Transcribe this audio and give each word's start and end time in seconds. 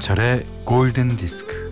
김현철의 0.00 0.46
골든 0.64 1.16
디스크. 1.16 1.70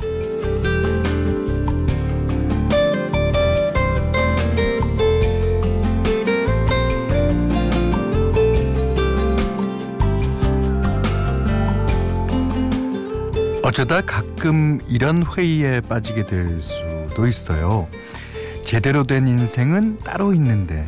어쩌다 13.63 14.01
가끔 14.03 14.79
이런 14.89 15.25
회의에 15.25 15.81
빠지게 15.81 16.27
될 16.27 16.61
수도 16.61 17.27
있어요. 17.27 17.89
제대로 18.65 19.05
된 19.05 19.27
인생은 19.27 19.99
따로 20.05 20.35
있는데 20.35 20.85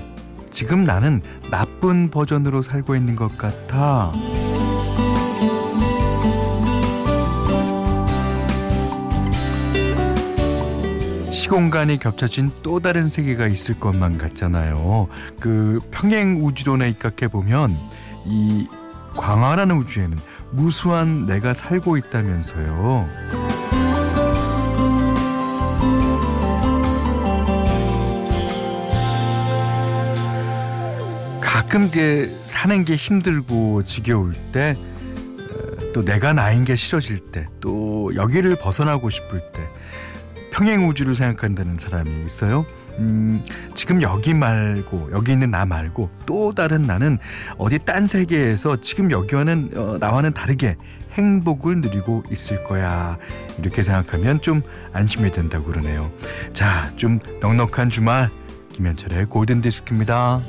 지금 0.50 0.84
나는 0.84 1.22
나쁜 1.50 2.10
버전으로 2.10 2.60
살고 2.62 2.94
있는 2.94 3.16
것 3.16 3.36
같아. 3.38 4.12
시공간이 11.50 11.98
겹쳐진 11.98 12.52
또 12.62 12.78
다른 12.78 13.08
세계가 13.08 13.48
있을 13.48 13.76
것만 13.76 14.18
같잖아요. 14.18 15.08
그 15.40 15.80
평행 15.90 16.44
우주론에 16.44 16.88
입각해 16.90 17.26
보면 17.28 17.76
이 18.24 18.68
광활한 19.16 19.72
우주에는 19.72 20.16
무수한 20.52 21.26
내가 21.26 21.52
살고 21.52 21.96
있다면서요. 21.96 23.04
가끔 31.40 31.86
이제 31.86 32.32
사는 32.44 32.84
게 32.84 32.94
힘들고 32.94 33.82
지겨울 33.82 34.34
때, 34.52 34.76
어, 34.78 35.92
또 35.92 36.04
내가 36.04 36.32
나인 36.32 36.64
게 36.64 36.76
싫어질 36.76 37.32
때, 37.32 37.48
또 37.60 38.14
여기를 38.14 38.54
벗어나고 38.54 39.10
싶을 39.10 39.40
때, 39.52 39.69
평행 40.60 40.86
우주를 40.86 41.14
생각한다는 41.14 41.78
사람이 41.78 42.10
있어요. 42.26 42.66
음, 42.98 43.42
지금 43.74 44.02
여기 44.02 44.34
말고 44.34 45.08
여기 45.10 45.32
있는 45.32 45.50
나 45.50 45.64
말고 45.64 46.10
또 46.26 46.52
다른 46.52 46.82
나는 46.82 47.16
어디 47.56 47.78
딴 47.78 48.06
세계에서 48.06 48.76
지금 48.82 49.10
여기와는 49.10 49.70
어, 49.76 49.96
나와는 49.98 50.34
다르게 50.34 50.76
행복을 51.14 51.80
누리고 51.80 52.24
있을 52.30 52.62
거야. 52.64 53.16
이렇게 53.58 53.82
생각하면 53.82 54.42
좀 54.42 54.60
안심이 54.92 55.32
된다고 55.32 55.64
그러네요. 55.64 56.12
자, 56.52 56.92
좀 56.96 57.20
넉넉한 57.40 57.88
주말 57.88 58.28
김현철의 58.74 59.26
골든 59.30 59.62
디스크입니다. 59.62 60.42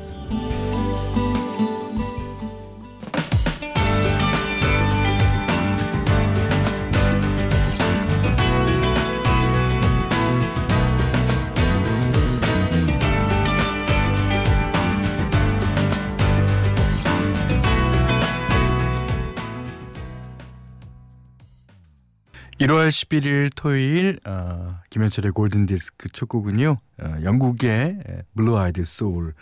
1월 22.61 22.89
11일 22.89 23.49
토요일 23.55 24.19
어, 24.27 24.79
김현철의 24.91 25.31
골든 25.31 25.65
디스크 25.65 26.09
첫 26.09 26.29
곡은요. 26.29 26.77
어, 27.01 27.15
영국의 27.23 28.03
blue-eyed 28.35 28.83
soul 28.83 29.33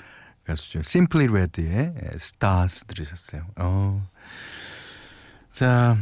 가수죠. 0.45 0.81
심플리 0.83 1.27
레드의 1.27 1.95
Stars 2.17 2.85
들으셨어요. 2.85 3.45
어. 3.57 4.07
자, 5.51 5.97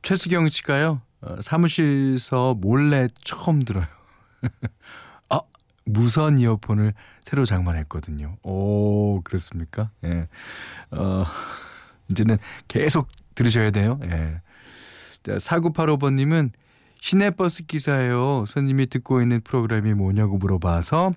최수경 0.00 0.48
씨가요. 0.48 1.02
어, 1.20 1.36
사무실서 1.42 2.54
몰래 2.54 3.08
처음 3.22 3.66
들어요. 3.66 3.84
아, 5.28 5.40
무선 5.84 6.38
이어폰을 6.38 6.94
새로 7.20 7.44
장만했거든요. 7.44 8.38
오, 8.42 9.20
그렇습니까? 9.20 9.90
예. 10.04 10.28
어, 10.92 11.26
이제는 12.08 12.38
계속 12.68 13.06
들으셔야 13.34 13.70
돼요. 13.70 14.00
예. 14.04 14.40
4985번님은 15.34 16.50
시내버스 17.00 17.66
기사예요. 17.66 18.44
손님이 18.46 18.86
듣고 18.86 19.20
있는 19.22 19.40
프로그램이 19.42 19.92
뭐냐고 19.94 20.38
물어봐서 20.38 21.12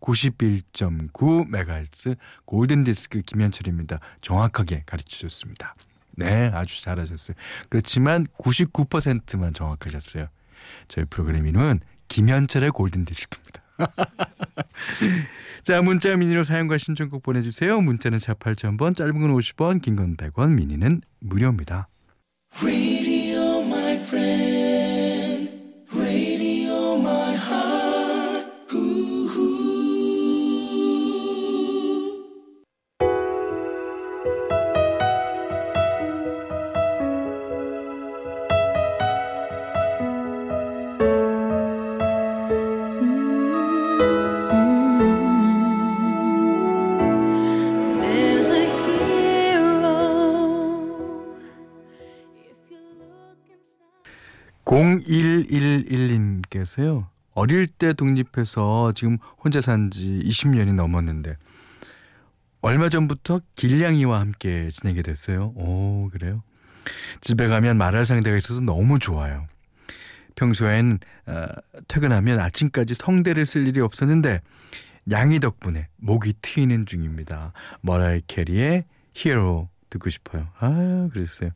91.9MHz 0.00 2.16
골든디스크 2.46 3.20
김현철입니다. 3.22 4.00
정확하게 4.22 4.84
가르쳐 4.86 5.18
줬습니다. 5.18 5.74
네, 6.16 6.50
아주 6.54 6.82
잘하셨어요. 6.82 7.36
그렇지만 7.68 8.26
99%만 8.38 9.52
정확하셨어요. 9.52 10.28
저희 10.88 11.04
프로그램 11.04 11.46
이름은 11.46 11.80
김현철의 12.08 12.70
골든디스크입니다. 12.70 13.60
자, 15.62 15.82
문자 15.82 16.16
미니로 16.16 16.42
사용과 16.44 16.78
신청곡 16.78 17.22
보내주세요. 17.22 17.78
문자는 17.80 18.18
48,000번, 18.18 18.96
짧은 18.96 19.12
건 19.20 19.34
50원, 19.34 19.82
긴 19.82 19.96
건 19.96 20.16
100원, 20.16 20.52
미니는 20.54 21.02
무료입니다. 21.20 21.88
friend. 24.10 24.49
0111님께서요. 54.70 57.06
어릴 57.34 57.66
때 57.66 57.92
독립해서 57.92 58.92
지금 58.94 59.18
혼자 59.42 59.60
산 59.60 59.90
지 59.90 60.22
20년이 60.24 60.74
넘었는데 60.74 61.36
얼마 62.60 62.88
전부터 62.88 63.40
길냥이와 63.56 64.20
함께 64.20 64.68
지내게 64.70 65.02
됐어요. 65.02 65.52
오, 65.56 66.08
그래요? 66.10 66.44
집에 67.20 67.48
가면 67.48 67.76
말할 67.78 68.06
상대가 68.06 68.36
있어서 68.36 68.60
너무 68.60 69.00
좋아요. 69.00 69.46
평소엔 70.36 71.00
어, 71.26 71.46
퇴근하면 71.88 72.38
아침까지 72.38 72.94
성대를 72.94 73.46
쓸 73.46 73.66
일이 73.66 73.80
없었는데 73.80 74.40
양이 75.10 75.40
덕분에 75.40 75.88
목이 75.96 76.34
트이는 76.40 76.86
중입니다. 76.86 77.52
머라이 77.80 78.22
캐리의 78.26 78.84
히어로 79.14 79.68
듣고 79.90 80.08
싶어요. 80.10 80.46
아, 80.60 81.08
그랬어요. 81.12 81.50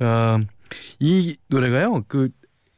어, 0.00 0.38
이 1.00 1.36
노래가요. 1.48 2.04
그 2.08 2.30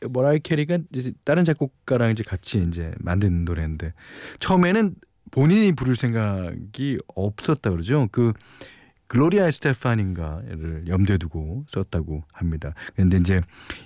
머라이 0.09 0.41
캐리가 0.41 0.78
이제 0.95 1.12
다른 1.25 1.45
작곡가랑 1.45 2.11
이제 2.11 2.23
같이 2.23 2.62
이제 2.62 2.93
만든 2.99 3.45
노래인데 3.45 3.93
처음에는 4.39 4.95
본인이 5.31 5.73
부를 5.73 5.97
생각이 5.97 6.99
없었다 7.15 7.71
그러죠. 7.71 8.09
그 8.11 8.33
글로리아 9.11 9.51
스테파닌가를 9.51 10.84
염두에 10.87 11.19
두고 11.19 11.65
썼다고 11.69 12.22
합니다. 12.33 12.75
그런데 12.95 13.16
이제 13.16 13.41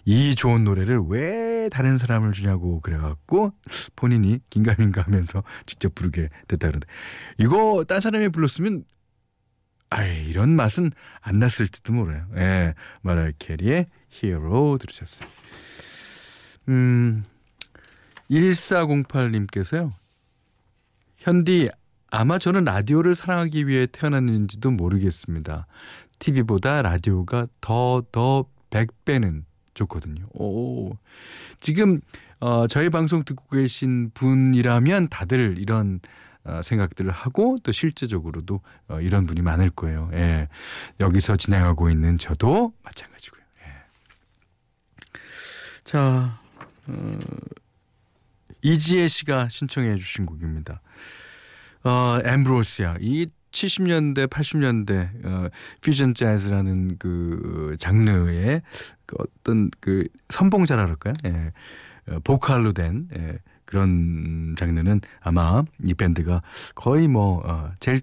이 0.05 0.35
좋은 0.35 0.65
노래를 0.65 1.01
왜 1.09 1.71
다른 1.71 1.97
사람을 1.97 2.33
주냐고 2.33 2.81
그래갖고 2.83 3.53
본인이 3.97 4.41
긴가민가 4.51 5.01
하면서 5.01 5.43
직접 5.65 5.95
부르게 5.95 6.29
됐다 6.47 6.69
그러는데 6.69 6.87
이거 7.39 7.85
딴 7.89 8.01
사람이 8.01 8.29
불렀으면 8.29 8.85
아이 9.95 10.27
이런 10.27 10.51
맛은 10.57 10.91
안 11.21 11.39
났을지도 11.39 11.93
몰라요. 11.93 12.27
예, 12.37 12.75
마라 13.03 13.31
캐리의 13.39 13.87
히어로 14.09 14.79
들으셨어요. 14.79 15.29
음, 16.69 17.25
1408님께서요. 18.31 19.93
현디 21.19 21.71
아마 22.11 22.39
저는 22.39 22.65
라디오를 22.65 23.15
사랑하기 23.15 23.69
위해 23.69 23.87
태어났는지도 23.87 24.73
모르겠습니다. 24.73 25.67
TV보다 26.19 26.83
라디오가 26.83 27.47
더 27.61 28.03
더 28.11 28.47
100배는 28.71 29.45
좋거든요. 29.75 30.25
오. 30.33 30.97
지금 31.61 32.01
어, 32.41 32.67
저희 32.67 32.91
방송 32.91 33.23
듣고 33.25 33.49
계신 33.49 34.11
분이라면 34.13 35.09
다들 35.09 35.57
이런 35.59 36.01
어, 36.01 36.34
생각들을 36.63 37.11
하고 37.11 37.57
또 37.63 37.73
실제적으로도 37.73 38.61
어, 38.89 39.01
이런 39.01 39.27
분이 39.27 39.43
많을 39.43 39.71
거예요. 39.71 40.11
예. 40.13 40.49
여기서 41.01 41.37
진행하고 41.37 41.91
있는 41.91 42.19
저도 42.19 42.73
마찬가지고요. 42.83 43.41
예. 43.67 45.19
자, 45.85 46.39
어, 46.87 47.19
이지혜 48.63 49.09
씨가 49.09 49.49
신청해 49.49 49.97
주신 49.97 50.27
곡입니다. 50.27 50.81
어, 51.85 52.19
엠브로시아. 52.25 52.97
이 53.01 53.27
70년대, 53.53 54.29
80년대 54.29 55.25
어, 55.25 55.49
퓨전 55.81 56.15
재즈라는 56.15 56.99
그 56.99 57.77
장르의 57.79 58.63
그 59.07 59.17
어떤 59.19 59.71
그 59.81 60.09
선봉자라 60.31 60.85
그럴까요? 60.85 61.15
예. 61.25 61.53
어, 62.09 62.19
보컬로 62.25 62.73
된 62.73 63.09
예. 63.17 63.39
그런 63.75 64.55
장르는 64.57 65.01
아마 65.21 65.65
이 65.83 65.95
밴드가 65.95 66.43
거의 66.77 67.09
뭐 67.09 67.43
어, 67.45 67.73
제일 67.81 68.03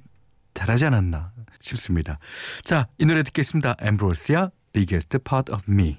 잘하지 0.53 0.87
않았나 0.87 1.31
싶습니다. 1.61 2.19
자, 2.61 2.87
이 2.97 3.05
노래 3.05 3.23
듣겠습니다. 3.23 3.77
엠브로시아 3.79 4.49
Biggest 4.73 5.17
Part 5.19 5.49
of 5.49 5.63
Me. 5.71 5.97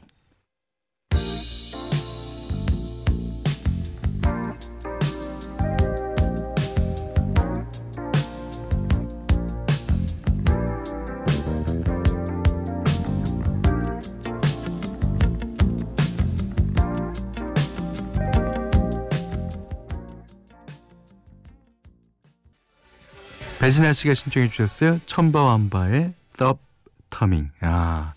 배진아 23.63 23.93
씨가 23.93 24.15
신청해 24.15 24.49
주셨어요. 24.49 24.99
천바완바의 25.07 26.15
Stop 26.35 26.61
Coming. 27.17 27.51
아. 27.61 28.13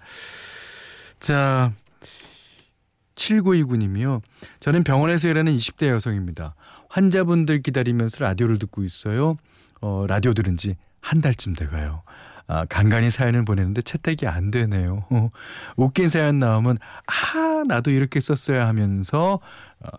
자, 1.20 1.72
7929님이요. 3.16 4.22
저는 4.60 4.84
병원에서 4.84 5.28
일하는 5.28 5.56
20대 5.56 5.88
여성입니다. 5.90 6.56
환자분들 6.90 7.62
기다리면서 7.62 8.26
라디오를 8.26 8.60
듣고 8.60 8.84
있어요. 8.84 9.38
어, 9.82 10.06
라디오 10.08 10.34
들은 10.34 10.58
지 10.58 10.76
한 11.06 11.22
달쯤 11.22 11.54
돼가요. 11.54 12.02
아, 12.48 12.66
간간히 12.66 13.12
사연을 13.12 13.46
보내는데 13.46 13.84
채택이 13.84 14.28
안 14.28 14.50
되네요. 14.50 15.06
어, 15.12 15.30
웃긴 15.78 16.10
사연 16.10 16.40
나오면, 16.40 16.80
아, 17.06 17.64
나도 17.68 17.92
이렇게 17.92 18.20
썼어야 18.20 18.68
하면서, 18.68 19.40
어, 19.80 19.90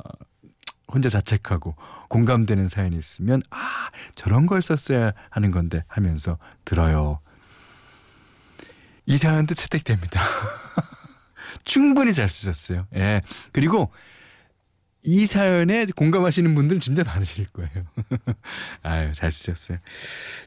혼자 0.96 1.10
자책하고 1.10 1.76
공감되는 2.08 2.68
사연이 2.68 2.96
있으면, 2.96 3.42
아, 3.50 3.90
저런 4.14 4.46
걸 4.46 4.62
썼어야 4.62 5.12
하는 5.28 5.50
건데 5.50 5.84
하면서 5.88 6.38
들어요. 6.64 7.20
이 9.04 9.18
사연도 9.18 9.54
채택됩니다. 9.54 10.18
충분히 11.64 12.14
잘 12.14 12.30
쓰셨어요. 12.30 12.86
예. 12.94 13.20
그리고 13.52 13.92
이 15.02 15.26
사연에 15.26 15.84
공감하시는 15.84 16.54
분들 16.54 16.80
진짜 16.80 17.04
많으실 17.04 17.46
거예요. 17.48 17.84
아유, 18.82 19.12
잘 19.12 19.30
쓰셨어요. 19.30 19.76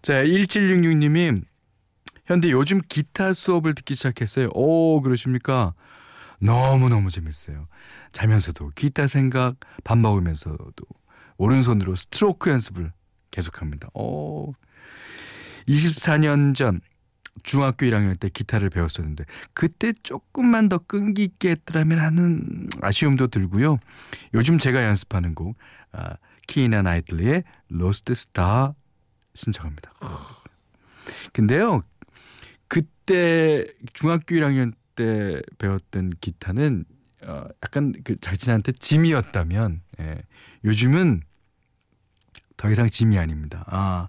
자, 0.01 0.23
1766님이 0.23 1.43
현대 2.25 2.49
요즘 2.49 2.81
기타 2.89 3.33
수업을 3.33 3.75
듣기 3.75 3.93
시작했어요. 3.93 4.47
오, 4.53 4.99
그러십니까? 5.01 5.75
너무너무 6.41 7.11
재밌어요. 7.11 7.67
자면서도 8.11 8.71
기타 8.75 9.07
생각, 9.07 9.55
밥 9.83 9.97
먹으면서도 9.97 10.73
오른손으로 11.37 11.95
스트로크 11.95 12.49
연습을 12.49 12.91
계속합니다. 13.31 13.89
오. 13.93 14.53
24년 15.67 16.55
전 16.55 16.81
중학교 17.43 17.85
1학년 17.85 18.19
때 18.19 18.29
기타를 18.29 18.69
배웠었는데 18.69 19.23
그때 19.53 19.93
조금만 20.03 20.67
더 20.67 20.77
끈기 20.79 21.23
있게 21.23 21.51
했더라면 21.51 21.99
하는 21.99 22.67
아쉬움도 22.81 23.27
들고요. 23.27 23.77
요즘 24.33 24.57
제가 24.57 24.83
연습하는 24.83 25.35
곡 25.35 25.57
아, 25.91 26.15
키이라 26.47 26.81
나이틀리의 26.81 27.43
Lost 27.69 28.13
Star 28.15 28.73
신청합니다. 29.33 29.93
근데요. 31.33 31.81
그때 32.67 33.65
중학교 33.93 34.35
1학년 34.35 34.73
때 34.95 35.41
배웠던 35.57 36.11
기타는 36.21 36.85
어, 37.23 37.45
약간 37.63 37.93
그 38.03 38.19
자신한테 38.19 38.71
짐이었다면 38.73 39.81
예, 39.99 40.21
요즘은 40.63 41.21
더 42.57 42.69
이상 42.69 42.87
짐이 42.87 43.17
아닙니다. 43.17 43.63
아 43.67 44.07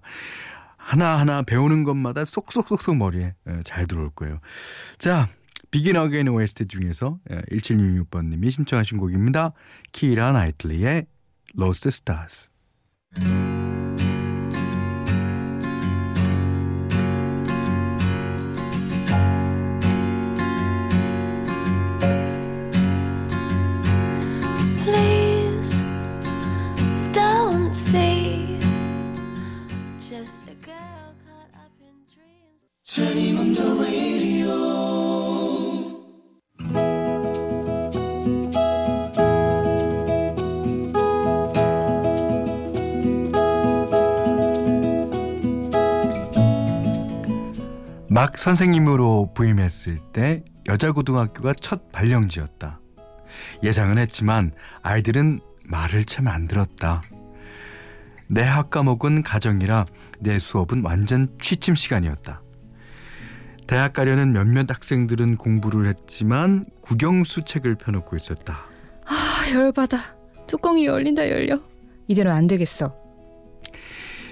하나하나 0.77 1.41
배우는 1.43 1.83
것마다 1.83 2.25
쏙쏙쏙쏙 2.25 2.97
머리에 2.97 3.35
예, 3.47 3.61
잘 3.63 3.85
들어올 3.85 4.09
거예요. 4.11 4.39
자, 4.97 5.29
Begin 5.69 5.95
Again 5.95 6.27
OST 6.27 6.67
중에서 6.67 7.19
1766번님이 7.29 8.51
신청하신 8.51 8.97
곡입니다. 8.97 9.53
키라 9.93 10.33
나이틀리의 10.33 11.05
Lost 11.57 11.87
Stars. 11.87 12.49
Please 13.13 13.70
막 48.21 48.37
선생님으로 48.37 49.31
부임했을 49.33 49.97
때 50.13 50.43
여자 50.67 50.91
고등학교가 50.91 51.53
첫 51.59 51.91
발령지였다. 51.91 52.79
예상은 53.63 53.97
했지만 53.97 54.51
아이들은 54.83 55.39
말을 55.63 56.05
참안 56.05 56.45
들었다. 56.47 57.01
내 58.27 58.43
학 58.43 58.69
과목은 58.69 59.23
가정이라 59.23 59.87
내 60.19 60.37
수업은 60.37 60.83
완전 60.83 61.35
취침 61.41 61.73
시간이었다. 61.73 62.43
대학 63.65 63.93
가려는 63.93 64.33
몇몇 64.33 64.69
학생들은 64.69 65.37
공부를 65.37 65.87
했지만 65.87 66.67
국영수 66.81 67.45
책을 67.45 67.73
펴놓고 67.73 68.15
있었다. 68.17 68.65
아, 69.07 69.51
열받아. 69.51 69.97
뚜껑이 70.45 70.85
열린다 70.85 71.27
열려. 71.27 71.59
이대로 72.07 72.31
안 72.31 72.45
되겠어. 72.45 73.00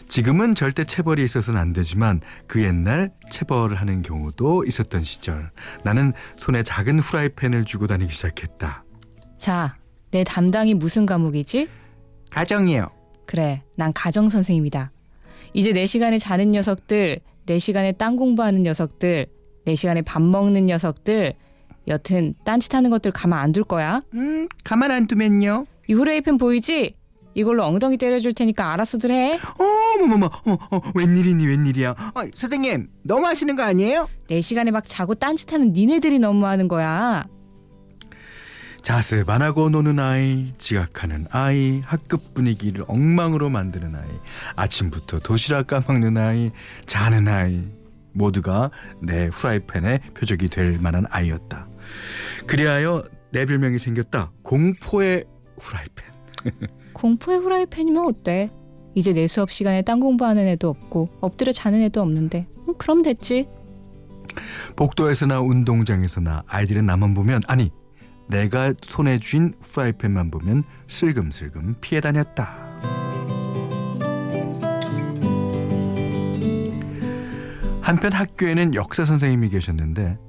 지금은 0.10 0.56
절대 0.56 0.84
체벌이 0.84 1.24
있어서는 1.24 1.60
안 1.60 1.72
되지만 1.72 2.20
그 2.48 2.64
옛날 2.64 3.12
체벌을 3.32 3.76
하는 3.80 4.02
경우도 4.02 4.66
있었던 4.66 5.02
시절 5.04 5.52
나는 5.84 6.14
손에 6.36 6.64
작은 6.64 7.00
후라이팬을 7.00 7.64
쥐고 7.66 7.86
다니기 7.88 8.12
시작했다. 8.12 8.84
자, 9.38 9.78
내 10.12 10.24
담당이 10.24 10.74
무슨 10.74 11.06
과목이지? 11.06 11.70
가정이요. 12.32 12.90
그래, 13.28 13.62
난 13.76 13.94
가정 13.94 14.28
선생님이다. 14.28 14.92
이제 15.54 15.72
내 15.74 15.86
시간에 15.86 16.18
자는 16.18 16.52
녀석들, 16.52 17.20
내 17.46 17.60
시간에 17.60 17.92
땅 17.92 18.16
공부하는 18.16 18.64
녀석들, 18.64 19.28
내 19.66 19.76
시간에 19.76 20.02
밥 20.02 20.22
먹는 20.24 20.66
녀석들, 20.66 21.34
여튼 21.88 22.34
딴짓하는 22.46 22.90
것들 22.90 23.12
가만 23.12 23.40
안 23.40 23.54
둘 23.54 23.64
거야. 23.64 24.02
음, 24.16 24.48
가만 24.64 24.90
안 24.92 25.06
두면요. 25.08 25.66
이 25.88 25.94
후레이팬 25.94 26.38
보이지? 26.38 26.96
이걸로 27.36 27.64
엉덩이 27.66 27.98
때려줄 27.98 28.34
테니까 28.34 28.74
알아서들 28.74 29.12
해. 29.12 29.40
어머머머, 29.58 30.28
어, 30.46 30.58
어, 30.72 30.82
웬일이니 30.96 31.46
웬일이야. 31.46 31.92
어, 31.92 32.22
선생님, 32.36 32.90
너무 33.04 33.28
하시는 33.28 33.56
거 33.56 33.64
아니에요? 33.64 34.10
내 34.28 34.42
시간에 34.42 34.72
막 34.72 34.84
자고 34.88 35.16
딴짓하는 35.16 35.74
니네들이 35.74 36.20
너무하는 36.20 36.68
거야. 36.68 37.26
자습 38.82 39.30
안 39.30 39.42
하고 39.42 39.70
노는 39.70 40.00
아이, 40.00 40.52
지각하는 40.58 41.28
아이, 41.32 41.82
학급 41.86 42.34
분위기를 42.34 42.86
엉망으로 42.88 43.50
만드는 43.50 43.96
아이, 43.96 44.10
아침부터 44.56 45.20
도시락 45.20 45.68
까먹는 45.68 46.18
아이, 46.18 46.52
자는 46.86 47.28
아이, 47.28 47.68
모두가 48.14 48.72
내 49.02 49.28
후라이팬의 49.28 50.00
표적이 50.14 50.50
될 50.50 50.80
만한 50.82 51.06
아이였다. 51.10 51.68
그리하여 52.48 53.04
내 53.32 53.46
별명이 53.46 53.80
생겼다. 53.80 54.32
공포의 54.42 55.26
후라이팬. 55.60 56.19
공포의 56.94 57.40
후라이팬이면 57.40 58.06
어때? 58.06 58.50
이제 58.96 59.14
내 59.14 59.28
수업 59.28 59.52
시간에 59.52 59.82
딴 59.82 60.00
공부하는 60.00 60.48
애도 60.48 60.70
없고 60.70 61.10
엎드려 61.22 61.52
자는 61.52 61.82
애도 61.84 62.02
없는데 62.02 62.48
음, 62.68 62.74
그럼 62.78 63.02
됐지. 63.02 63.48
복도에서나 64.76 65.40
운동장에서나 65.42 66.44
아이들은 66.48 66.86
나만 66.86 67.14
보면 67.14 67.42
아니 67.48 67.72
내가 68.28 68.74
손에 68.82 69.20
쥔 69.20 69.54
프라이팬만 69.62 70.32
보면 70.32 70.64
슬금슬금 70.88 71.76
피해 71.82 72.00
다녔다. 72.02 72.70
한편 77.82 78.14
학교에는 78.14 78.76
역사 78.76 79.04
선생님이 79.04 79.50
계셨는데 79.50 80.20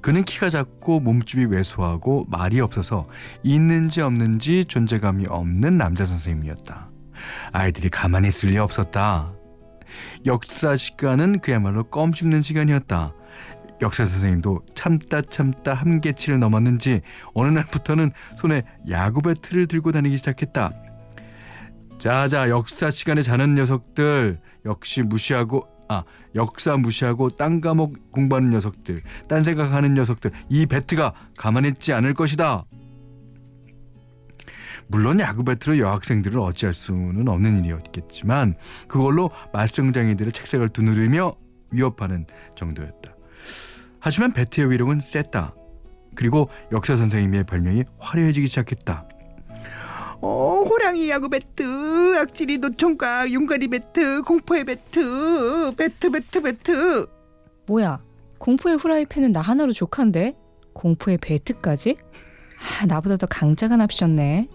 그는 0.00 0.24
키가 0.24 0.50
작고 0.50 1.00
몸집이 1.00 1.46
왜소하고 1.46 2.26
말이 2.28 2.60
없어서 2.60 3.08
있는지 3.42 4.00
없는지 4.00 4.64
존재감이 4.64 5.26
없는 5.28 5.76
남자 5.76 6.04
선생님이었다. 6.04 6.90
아이들이 7.52 7.88
가만히 7.88 8.28
있을 8.28 8.50
리 8.50 8.58
없었다. 8.58 9.32
역사 10.26 10.76
시간은 10.76 11.40
그야말로 11.40 11.84
껌 11.84 12.12
씹는 12.12 12.42
시간이었다. 12.42 13.12
역사 13.80 14.04
선생님도 14.04 14.62
참다 14.74 15.22
참다 15.22 15.74
한계치를 15.74 16.38
넘었는지 16.38 17.00
어느 17.34 17.48
날부터는 17.50 18.10
손에 18.36 18.62
야구 18.88 19.22
배트를 19.22 19.66
들고 19.66 19.92
다니기 19.92 20.16
시작했다. 20.16 20.72
자자 21.98 22.48
역사 22.48 22.90
시간에 22.90 23.22
자는 23.22 23.54
녀석들 23.54 24.40
역시 24.64 25.02
무시하고 25.02 25.66
아 25.88 26.04
역사 26.34 26.76
무시하고 26.76 27.30
딴 27.30 27.60
과목 27.60 28.12
공부하는 28.12 28.50
녀석들 28.50 29.02
딴 29.26 29.42
생각하는 29.42 29.94
녀석들 29.94 30.30
이 30.48 30.66
배트가 30.66 31.14
가만히 31.36 31.68
있지 31.68 31.92
않을 31.92 32.14
것이다. 32.14 32.64
물론 34.88 35.20
야구 35.20 35.44
배트로 35.44 35.78
여학생들을 35.78 36.40
어찌할 36.40 36.72
수는 36.72 37.28
없는 37.28 37.58
일이었겠지만 37.58 38.54
그걸로 38.88 39.30
말썽장이들의 39.52 40.32
책상을 40.32 40.66
두드리며 40.70 41.34
위협하는 41.70 42.26
정도였다. 42.56 43.14
하지만 44.00 44.32
배트의 44.32 44.70
위력은 44.70 45.00
셌다. 45.00 45.54
그리고 46.14 46.48
역사 46.72 46.96
선생님의 46.96 47.44
별명이 47.44 47.84
화려해지기 47.98 48.46
시작했다. 48.46 49.06
어, 50.20 50.64
호랑이 50.68 51.08
야구 51.10 51.28
배트, 51.28 52.18
악질이 52.18 52.58
노총각, 52.58 53.32
용가리 53.32 53.68
배트, 53.68 54.22
공포의 54.22 54.64
배트, 54.64 55.74
배트, 55.76 56.10
배트, 56.10 56.42
배트. 56.42 57.06
뭐야? 57.66 58.02
공포의 58.38 58.76
후라이팬은 58.78 59.32
나 59.32 59.40
하나로 59.40 59.72
족한데? 59.72 60.34
공포의 60.72 61.18
배트까지? 61.18 61.96
아, 62.80 62.86
나보다 62.86 63.16
더 63.16 63.26
강자가 63.26 63.76
납셨네. 63.76 64.48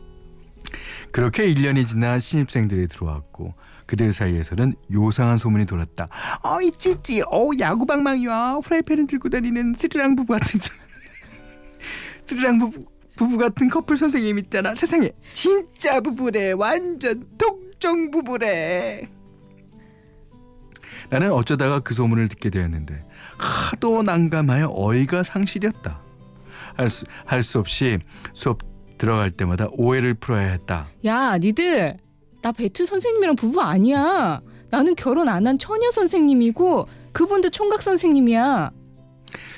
그렇게 1.12 1.46
1년이 1.53 1.88
지나 1.88 2.20
신입생들이 2.20 2.88
들어왔고 2.88 3.53
그들 3.86 4.12
사이에서는 4.12 4.75
요상한 4.91 5.38
소문이 5.38 5.65
돌았다. 5.65 6.08
어, 6.43 6.62
있지, 6.62 6.91
있지. 6.91 7.22
어, 7.22 7.50
야구방망이와 7.58 8.60
프라이팬을 8.62 9.08
들고 9.08 9.29
다니는 9.29 9.75
스리랑 9.77 10.15
부부 10.15 10.34
같은, 10.34 10.60
스리랑 12.25 12.60
부부, 12.60 12.86
부부 13.15 13.38
같은 13.38 13.70
커플 13.70 13.98
선생님 13.98 14.39
있잖아. 14.39 14.74
세상에. 14.75 15.12
진짜 15.34 16.00
부부래. 16.00 16.51
완전 16.53 17.25
독종 17.38 18.10
부부래. 18.12 19.08
나는 21.10 21.32
어쩌다가 21.32 21.79
그 21.79 21.93
소문을 21.93 22.27
듣게 22.29 22.50
되었는데 22.50 23.05
하도 23.38 24.01
난감하여 24.03 24.72
어이가 24.75 25.24
상실이었다. 25.24 26.00
할수 26.75 27.05
할 27.25 27.43
수 27.43 27.60
없이 27.60 28.00
수업 28.34 28.60
들어갈 28.98 29.29
때마다 29.32 29.67
오해를 29.74 30.13
풀어야 30.15 30.48
했다. 30.51 30.88
야, 31.05 31.38
니들. 31.38 31.98
나 32.41 32.51
배트 32.51 32.86
선생님이랑 32.86 33.36
부부 33.36 33.62
아니야. 33.62 34.41
나는 34.72 34.96
결혼 34.96 35.29
안 35.29 35.46
한 35.46 35.58
처녀 35.60 35.91
선생님이고 35.91 36.86
그분도 37.12 37.50
총각 37.51 37.84
선생님이야. 37.84 38.72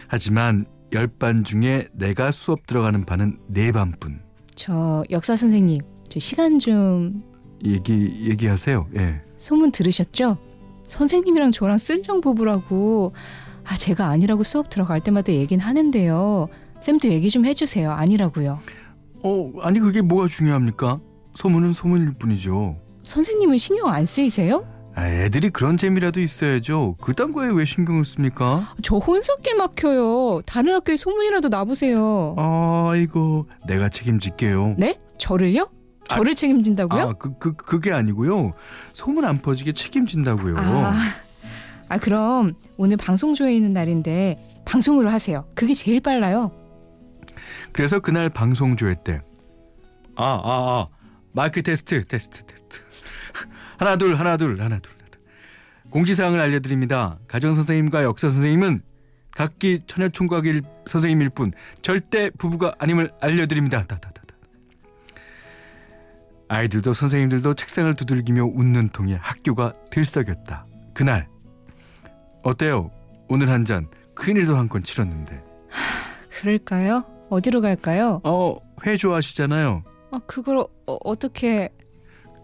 하지만 0.07 0.65
열반 0.93 1.43
중에 1.43 1.87
내가 1.93 2.31
수업 2.31 2.67
들어가는 2.67 3.05
반은 3.05 3.39
네 3.47 3.71
반뿐. 3.71 4.21
저 4.55 5.03
역사 5.11 5.35
선생님, 5.35 5.81
저 6.09 6.19
시간 6.19 6.59
좀 6.59 7.21
얘기 7.63 8.29
얘기하세요. 8.29 8.87
예. 8.95 9.21
소문 9.37 9.71
들으셨죠? 9.71 10.37
선생님이랑 10.87 11.51
저랑 11.51 11.77
쓸령 11.77 12.21
부부라고. 12.21 13.13
아, 13.65 13.75
제가 13.75 14.07
아니라고 14.09 14.43
수업 14.43 14.69
들어갈 14.69 14.99
때마다 15.01 15.33
얘긴 15.33 15.59
하는데요. 15.59 16.47
쌤도 16.79 17.07
얘기 17.09 17.29
좀 17.29 17.45
해주세요. 17.45 17.91
아니라고요. 17.91 18.59
어 19.23 19.51
아니 19.61 19.79
그게 19.79 20.01
뭐가 20.01 20.27
중요합니까? 20.27 20.99
소문은 21.33 21.73
소문일 21.73 22.13
뿐이죠. 22.13 22.77
선생님은 23.03 23.57
신경 23.57 23.87
안 23.89 24.05
쓰이세요? 24.05 24.65
아, 24.95 25.07
애들이 25.07 25.49
그런 25.49 25.75
재미라도 25.75 26.21
있어야죠. 26.21 26.95
그딴 27.01 27.33
거에 27.33 27.49
왜 27.49 27.65
신경을 27.65 28.05
씁니까? 28.05 28.73
저 28.81 28.95
혼석길 28.95 29.55
막혀요. 29.55 30.41
다른 30.45 30.73
학교에 30.73 30.95
소문이라도 30.95 31.49
나보세요. 31.49 32.35
아이고 32.37 33.47
내가 33.67 33.89
책임질게요. 33.89 34.75
네? 34.77 34.97
저를요? 35.17 35.69
저를 36.07 36.33
책임진다고요? 36.35 37.01
아, 37.01 37.13
그, 37.13 37.37
그, 37.37 37.53
그게 37.53 37.91
아니고요. 37.91 38.53
소문 38.93 39.25
안 39.25 39.41
퍼지게 39.41 39.73
책임진다고요. 39.73 40.55
아, 40.57 40.93
아, 41.89 41.97
그럼 41.97 42.53
오늘 42.77 42.95
방송 42.95 43.33
조회 43.33 43.53
있는 43.53 43.73
날인데 43.73 44.39
방송으로 44.65 45.09
하세요. 45.09 45.45
그게 45.55 45.73
제일 45.73 45.99
빨라요. 45.99 46.51
그래서 47.73 47.99
그날 47.99 48.29
방송 48.29 48.77
조회 48.77 48.95
때. 49.03 49.19
아, 50.15 50.23
아, 50.25 50.41
아. 50.43 50.87
마이크 51.33 51.61
테스트, 51.61 52.07
테스트, 52.07 52.45
테스트. 52.45 52.79
하나, 53.77 53.95
둘, 53.97 54.15
하나, 54.15 54.37
둘, 54.37 54.61
하나, 54.61 54.79
둘. 54.79 54.93
공지사항을 55.89 56.39
알려드립니다. 56.39 57.19
가정 57.27 57.53
선생님과 57.55 58.03
역사 58.03 58.29
선생님은 58.29 58.81
각기 59.31 59.79
처녀 59.87 60.09
총각일 60.09 60.61
선생님일 60.87 61.29
뿐 61.29 61.51
절대 61.81 62.29
부부가 62.31 62.73
아님을 62.79 63.11
알려드립니다. 63.21 63.79
다다다다. 63.85 64.25
아이들도 66.47 66.93
선생님들도 66.93 67.53
책상을 67.55 67.93
두들기며 67.95 68.43
웃는 68.45 68.89
통에 68.89 69.15
학교가 69.15 69.73
들썩였다. 69.89 70.65
그날 70.93 71.27
어때요? 72.43 72.91
오늘 73.27 73.49
한 73.49 73.65
잔 73.65 73.87
큰일도 74.15 74.55
한 74.55 74.67
건 74.69 74.83
치렀는데. 74.83 75.43
그럴까요? 76.39 77.03
어디로 77.29 77.61
갈까요? 77.61 78.21
어, 78.23 78.57
회 78.85 78.97
좋아하시잖아요. 78.97 79.83
아, 80.11 80.19
그걸 80.27 80.57
어, 80.59 80.67
어떻게 80.85 81.69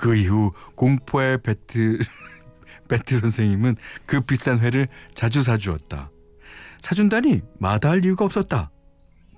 그 0.01 0.15
이후 0.15 0.51
공포의 0.74 1.43
배트 1.43 2.00
배트 2.89 3.20
선생님은 3.20 3.75
그 4.08 4.22
비싼 4.22 4.60
회를 4.60 4.88
자주 5.13 5.43
사주었다. 5.43 6.10
사준다니 6.79 7.41
마다할 7.60 8.03
이유가 8.03 8.25
없었다. 8.25 8.72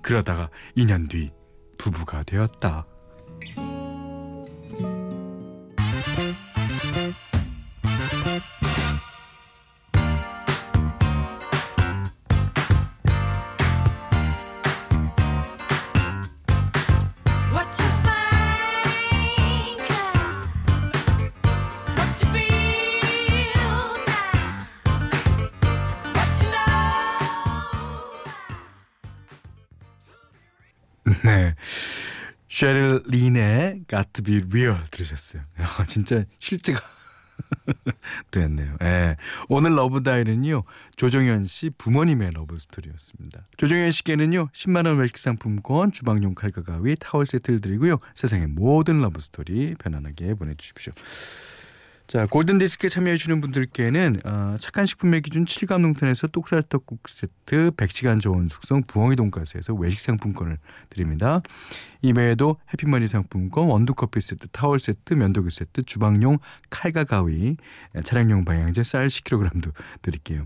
그러다가 0.00 0.48
2년 0.74 1.10
뒤 1.10 1.30
부부가 1.76 2.22
되었다. 2.22 2.86
쉐릴 32.54 33.02
린의 33.08 33.82
Got 33.88 34.10
to 34.12 34.22
be 34.22 34.36
real 34.46 34.78
들으셨어요. 34.92 35.42
아, 35.56 35.82
진짜 35.84 36.22
실제가 36.38 36.78
됐네요. 38.30 38.76
예. 38.80 39.16
오늘 39.48 39.74
love 39.74 40.04
diary는요. 40.04 40.62
조정현 40.94 41.46
씨 41.46 41.70
부모님의 41.70 42.30
love 42.32 42.56
story였습니다. 42.56 43.48
조정현 43.56 43.90
씨께는요. 43.90 44.50
10만 44.52 44.86
원 44.86 44.98
외식 44.98 45.18
상품권, 45.18 45.90
주방용 45.90 46.36
칼과 46.36 46.62
가위, 46.62 46.94
타월 46.94 47.26
세트를 47.26 47.60
드리고요. 47.60 47.98
세상의 48.14 48.46
모든 48.46 49.00
love 49.00 49.20
story 49.20 49.74
편안하게 49.74 50.34
보내 50.34 50.54
주십시오. 50.54 50.92
자, 52.06 52.26
골든 52.26 52.58
디스크에 52.58 52.90
참여해 52.90 53.16
주는 53.16 53.40
분들께는 53.40 54.18
어, 54.24 54.56
착한 54.60 54.84
식품의 54.84 55.22
기준 55.22 55.46
칠갑농산에서 55.46 56.26
쌀떡국 56.26 57.08
세트, 57.08 57.70
100시간 57.72 58.20
저온 58.20 58.48
숙성 58.48 58.82
부엉이 58.86 59.16
돈가스에서 59.16 59.72
외식 59.74 60.00
상품권을 60.00 60.58
드립니다. 60.90 61.40
이외에도 62.02 62.58
해피머니 62.72 63.08
상품권, 63.08 63.68
원두커피 63.68 64.20
세트, 64.20 64.48
타월 64.48 64.80
세트, 64.80 65.14
면도기 65.14 65.50
세트, 65.50 65.84
주방용 65.84 66.38
칼과 66.68 67.04
가위, 67.04 67.56
차량용 68.04 68.44
방향제 68.44 68.82
쌀 68.82 69.06
10kg도 69.06 69.72
드릴게요. 70.02 70.44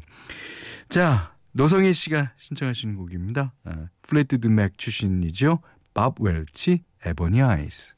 자, 0.88 1.34
노성희 1.52 1.92
씨가 1.92 2.34
신청하시는 2.36 2.94
곡입니다. 2.94 3.52
아, 3.64 3.88
플리트우드 4.02 4.46
맥 4.46 4.78
출신이죠. 4.78 5.58
밥 5.92 6.20
웰치, 6.20 6.84
Ebony 7.04 7.42
Eyes. 7.42 7.94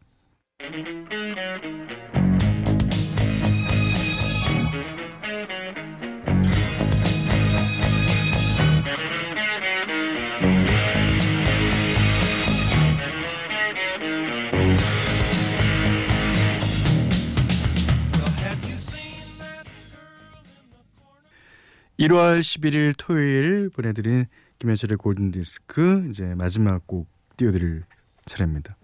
일월 22.01 22.41
11일 22.41 22.95
토요일 22.97 23.69
보내드린 23.69 24.25
김현철의 24.59 24.97
골든디스크 24.97 26.09
이제 26.11 26.35
마지막 26.35 26.87
곡 26.87 27.07
띄워드릴 27.37 27.83
차례입니다. 28.25 28.79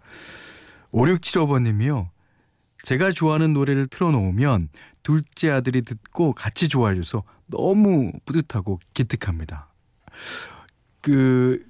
5675번님이요. 0.92 2.10
제가 2.82 3.12
좋아하는 3.12 3.54
노래를 3.54 3.86
틀어놓으면 3.86 4.68
둘째 5.02 5.48
아들이 5.48 5.80
듣고 5.80 6.34
같이 6.34 6.68
좋아해줘서 6.68 7.22
너무 7.46 8.12
뿌듯하고 8.26 8.80
기특합니다. 8.92 9.72
그 11.00 11.64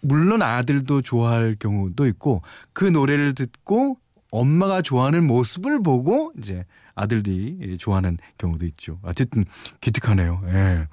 물론 0.00 0.42
아들도 0.42 1.02
좋아할 1.02 1.54
경우도 1.54 2.04
있고 2.08 2.42
그 2.72 2.84
노래를 2.84 3.36
듣고 3.36 3.96
엄마가 4.32 4.82
좋아하는 4.82 5.24
모습을 5.24 5.84
보고 5.84 6.32
이제 6.36 6.64
아들들이 6.94 7.76
좋아하는 7.78 8.18
경우도 8.38 8.66
있죠. 8.66 8.98
어쨌든 9.02 9.44
기특하네요. 9.80 10.40
예. 10.46 10.88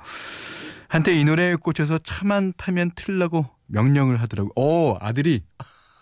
한때 0.87 1.13
이 1.13 1.23
노래에 1.23 1.55
꽂혀서 1.55 1.99
차만 1.99 2.53
타면 2.57 2.91
틀라고 2.95 3.45
명령을 3.67 4.17
하더라고요. 4.17 4.51
오, 4.55 4.97
아들이. 4.99 5.43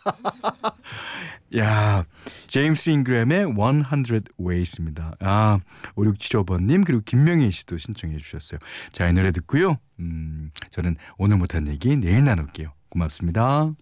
야, 1.57 2.03
제임스 2.47 2.89
잉그램의 2.91 3.53
100 3.53 4.39
Ways입니다. 4.39 5.15
아, 5.19 5.59
5675번님, 5.95 6.85
그리고 6.85 7.01
김명희 7.03 7.51
씨도 7.51 7.77
신청해 7.77 8.17
주셨어요. 8.17 8.59
자, 8.91 9.07
이 9.07 9.13
노래 9.13 9.31
듣고요. 9.31 9.77
음, 9.99 10.51
저는 10.69 10.95
오늘 11.17 11.37
못한 11.37 11.67
얘기 11.67 11.95
내일 11.95 12.23
나눌게요. 12.23 12.71
고맙습니다. 12.89 13.73